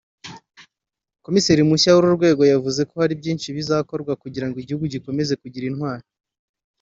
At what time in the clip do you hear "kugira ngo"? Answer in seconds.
4.21-4.55